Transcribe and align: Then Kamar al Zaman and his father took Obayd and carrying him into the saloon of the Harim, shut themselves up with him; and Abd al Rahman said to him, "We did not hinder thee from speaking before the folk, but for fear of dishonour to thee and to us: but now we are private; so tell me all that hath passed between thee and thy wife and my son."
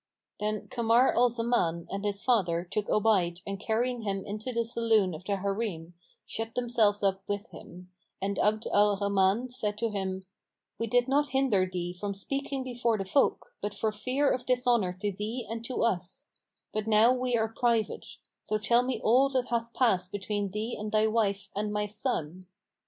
Then 0.39 0.67
Kamar 0.69 1.15
al 1.15 1.29
Zaman 1.29 1.85
and 1.91 2.03
his 2.03 2.23
father 2.23 2.63
took 2.63 2.87
Obayd 2.89 3.43
and 3.45 3.59
carrying 3.59 4.01
him 4.01 4.25
into 4.25 4.51
the 4.51 4.65
saloon 4.65 5.13
of 5.13 5.23
the 5.25 5.35
Harim, 5.35 5.93
shut 6.25 6.55
themselves 6.55 7.03
up 7.03 7.21
with 7.27 7.49
him; 7.51 7.91
and 8.19 8.39
Abd 8.39 8.65
al 8.73 8.97
Rahman 8.97 9.49
said 9.51 9.77
to 9.77 9.91
him, 9.91 10.23
"We 10.79 10.87
did 10.87 11.07
not 11.07 11.27
hinder 11.27 11.69
thee 11.71 11.93
from 11.93 12.15
speaking 12.15 12.63
before 12.63 12.97
the 12.97 13.05
folk, 13.05 13.53
but 13.61 13.75
for 13.75 13.91
fear 13.91 14.27
of 14.27 14.47
dishonour 14.47 14.93
to 14.93 15.11
thee 15.11 15.45
and 15.47 15.63
to 15.65 15.83
us: 15.83 16.31
but 16.73 16.87
now 16.87 17.11
we 17.11 17.37
are 17.37 17.47
private; 17.49 18.07
so 18.41 18.57
tell 18.57 18.81
me 18.81 18.99
all 19.03 19.29
that 19.29 19.49
hath 19.49 19.71
passed 19.71 20.11
between 20.11 20.49
thee 20.49 20.75
and 20.75 20.91
thy 20.91 21.05
wife 21.05 21.51
and 21.55 21.71
my 21.71 21.85
son." 21.85 22.47